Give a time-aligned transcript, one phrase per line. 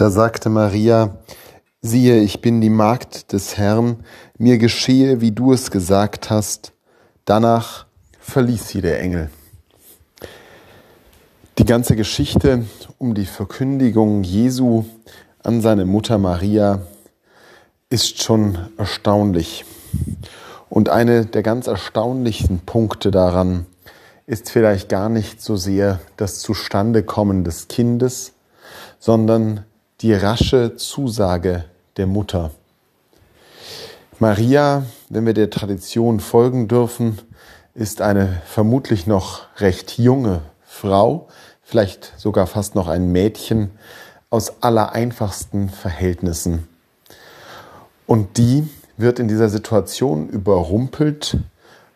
[0.00, 1.18] Da sagte Maria,
[1.82, 4.02] siehe, ich bin die Magd des Herrn,
[4.38, 6.72] mir geschehe, wie du es gesagt hast.
[7.26, 7.84] Danach
[8.18, 9.28] verließ sie der Engel.
[11.58, 12.64] Die ganze Geschichte
[12.96, 14.86] um die Verkündigung Jesu
[15.42, 16.80] an seine Mutter Maria
[17.90, 19.66] ist schon erstaunlich.
[20.70, 23.66] Und eine der ganz erstaunlichsten Punkte daran
[24.24, 28.32] ist vielleicht gar nicht so sehr das Zustandekommen des Kindes,
[28.98, 29.66] sondern
[30.00, 31.64] die rasche Zusage
[31.98, 32.52] der Mutter.
[34.18, 37.18] Maria, wenn wir der Tradition folgen dürfen,
[37.74, 41.28] ist eine vermutlich noch recht junge Frau,
[41.62, 43.70] vielleicht sogar fast noch ein Mädchen
[44.30, 46.66] aus allereinfachsten Verhältnissen.
[48.06, 51.38] Und die wird in dieser Situation überrumpelt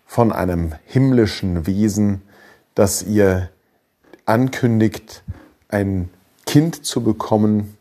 [0.05, 2.23] von einem himmlischen Wesen,
[2.75, 3.49] das ihr
[4.27, 5.23] ankündigt,
[5.69, 6.11] ein
[6.47, 7.77] Kind zu bekommen,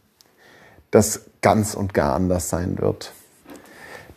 [0.94, 3.14] das ganz und gar anders sein wird,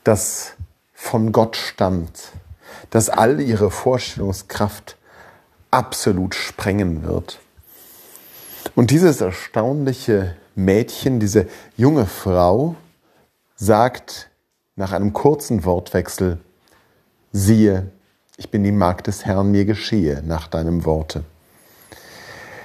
[0.05, 0.53] das
[0.93, 2.33] von Gott stammt,
[2.91, 4.99] das all ihre Vorstellungskraft
[5.71, 7.41] absolut sprengen wird.
[8.75, 11.47] Und dieses erstaunliche Mädchen, diese
[11.79, 12.77] junge Frau,
[13.57, 14.29] sagt
[14.75, 16.41] nach einem kurzen Wortwechsel,
[17.33, 17.91] siehe,
[18.37, 21.25] ich bin die Magd des Herrn, mir geschehe nach deinem Worte.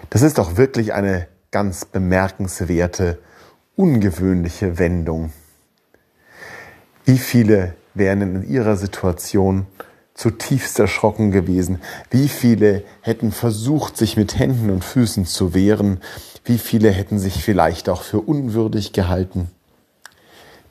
[0.09, 3.17] Das ist doch wirklich eine ganz bemerkenswerte,
[3.75, 5.31] ungewöhnliche Wendung.
[7.05, 9.66] Wie viele wären in ihrer Situation
[10.14, 11.81] zutiefst erschrocken gewesen?
[12.09, 15.99] Wie viele hätten versucht, sich mit Händen und Füßen zu wehren?
[16.45, 19.49] Wie viele hätten sich vielleicht auch für unwürdig gehalten?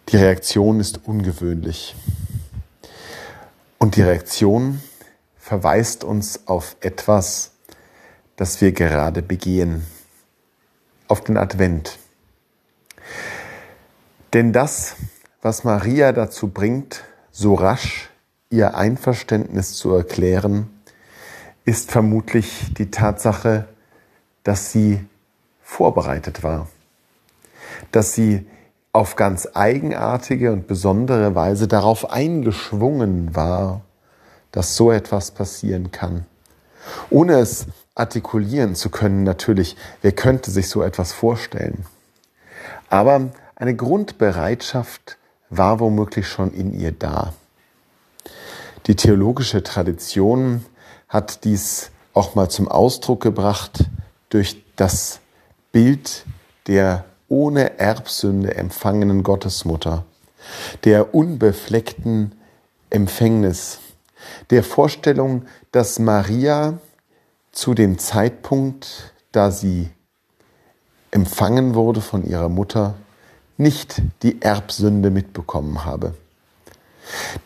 [0.09, 1.95] Die Reaktion ist ungewöhnlich.
[3.79, 4.81] Und die Reaktion
[5.39, 7.53] verweist uns auf etwas,
[8.37, 9.85] das wir gerade begehen,
[11.09, 11.99] auf den Advent.
[14.33, 14.95] Denn das,
[15.43, 18.11] was Maria dazu bringt, so rasch
[18.49, 20.71] ihr Einverständnis zu erklären,
[21.65, 23.67] ist vermutlich die Tatsache,
[24.45, 25.05] dass sie
[25.63, 26.69] vorbereitet war,
[27.93, 28.47] dass sie
[28.93, 33.83] auf ganz eigenartige und besondere Weise darauf eingeschwungen war,
[34.51, 36.27] dass so etwas passieren kann.
[37.09, 41.85] Ohne es artikulieren zu können, natürlich, wer könnte sich so etwas vorstellen?
[42.89, 45.19] Aber eine Grundbereitschaft
[45.51, 47.35] war womöglich schon in ihr da.
[48.87, 50.65] Die theologische Tradition
[51.09, 53.85] hat dies auch mal zum Ausdruck gebracht
[54.31, 55.21] durch das
[55.73, 56.25] Bild
[56.69, 60.05] der ohne Erbsünde empfangenen Gottesmutter,
[60.85, 62.33] der unbefleckten
[62.89, 63.79] Empfängnis,
[64.49, 66.79] der Vorstellung, dass Maria
[67.53, 69.91] zu dem Zeitpunkt, da sie
[71.11, 72.95] empfangen wurde von ihrer Mutter,
[73.61, 76.15] nicht die Erbsünde mitbekommen habe.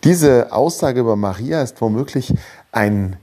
[0.05, 2.33] Diese Aussage über Maria ist womöglich
[2.73, 3.17] ein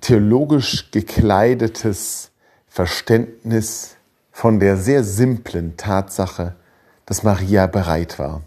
[0.00, 2.30] theologisch gekleidetes
[2.68, 3.96] Verständnis
[4.30, 6.54] von der sehr simplen Tatsache,
[7.06, 8.42] dass Maria bereit war.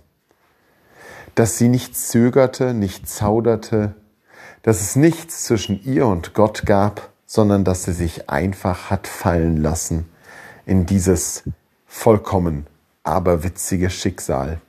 [1.36, 3.96] Dass sie nicht zögerte, nicht zauderte,
[4.62, 9.58] dass es nichts zwischen ihr und Gott gab, sondern dass sie sich einfach hat fallen
[9.58, 10.10] lassen
[10.66, 11.44] in dieses
[11.88, 12.68] vollkommen
[13.10, 14.62] aberwitzige Schicksal.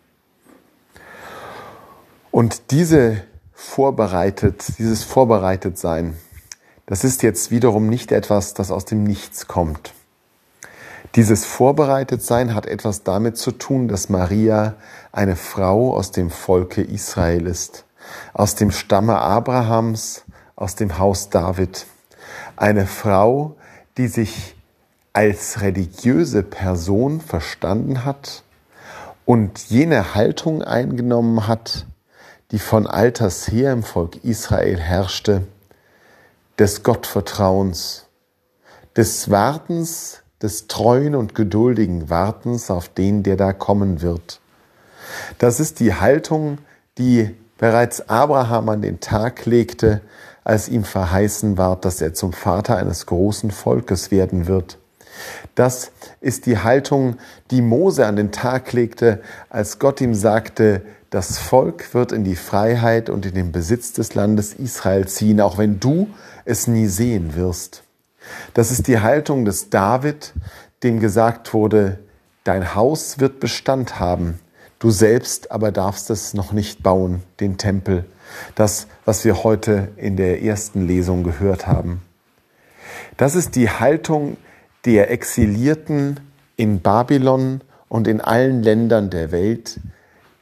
[2.30, 6.16] Und diese vorbereitet, dieses Vorbereitetsein,
[6.86, 9.94] das ist jetzt wiederum nicht etwas, das aus dem Nichts kommt.
[11.16, 14.74] Dieses Vorbereitetsein hat etwas damit zu tun, dass Maria
[15.10, 17.84] eine Frau aus dem Volke Israel ist,
[18.32, 20.24] aus dem Stamme Abrahams,
[20.54, 21.86] aus dem Haus David.
[22.56, 23.56] Eine Frau,
[23.96, 24.54] die sich
[25.12, 28.42] als religiöse Person verstanden hat
[29.24, 31.86] und jene Haltung eingenommen hat,
[32.50, 35.46] die von alters her im Volk Israel herrschte,
[36.58, 38.06] des Gottvertrauens,
[38.96, 44.40] des Wartens des treuen und geduldigen Wartens auf den, der da kommen wird.
[45.38, 46.58] Das ist die Haltung,
[46.98, 50.00] die bereits Abraham an den Tag legte,
[50.42, 54.78] als ihm verheißen ward, dass er zum Vater eines großen Volkes werden wird.
[55.54, 57.16] Das ist die Haltung,
[57.50, 62.36] die Mose an den Tag legte, als Gott ihm sagte, das Volk wird in die
[62.36, 66.08] Freiheit und in den Besitz des Landes Israel ziehen, auch wenn du
[66.44, 67.82] es nie sehen wirst.
[68.54, 70.32] Das ist die Haltung des David,
[70.82, 71.98] dem gesagt wurde,
[72.44, 74.38] dein Haus wird Bestand haben,
[74.78, 78.04] du selbst aber darfst es noch nicht bauen, den Tempel.
[78.54, 82.02] Das, was wir heute in der ersten Lesung gehört haben.
[83.16, 84.36] Das ist die Haltung
[84.84, 86.20] der Exilierten
[86.56, 89.80] in Babylon und in allen Ländern der Welt,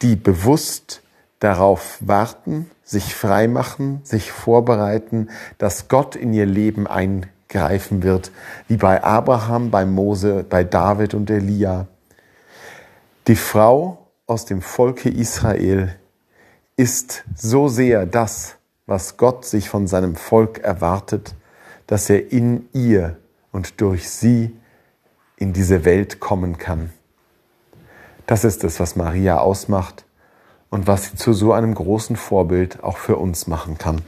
[0.03, 1.03] die bewusst
[1.41, 8.31] darauf warten, sich freimachen, sich vorbereiten, dass Gott in ihr Leben eingreifen wird,
[8.67, 11.87] wie bei Abraham, bei Mose, bei David und Elia.
[13.27, 15.95] Die Frau aus dem Volke Israel
[16.77, 18.57] ist so sehr das,
[18.87, 21.35] was Gott sich von seinem Volk erwartet,
[21.87, 23.17] dass er in ihr
[23.59, 24.57] und durch sie
[25.37, 26.93] in diese Welt kommen kann.
[28.25, 30.05] Das ist es, was Maria ausmacht
[30.71, 34.03] und was sie zu so einem großen Vorbild auch für uns machen kann.